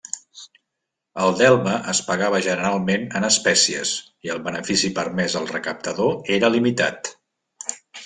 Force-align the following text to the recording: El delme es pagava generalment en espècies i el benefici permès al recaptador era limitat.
El 1.25 1.35
delme 1.41 1.75
es 1.93 1.99
pagava 2.07 2.39
generalment 2.47 3.07
en 3.21 3.29
espècies 3.29 3.93
i 4.29 4.35
el 4.39 4.43
benefici 4.51 4.93
permès 4.99 5.39
al 5.43 5.49
recaptador 5.57 6.37
era 6.41 6.55
limitat. 6.61 7.17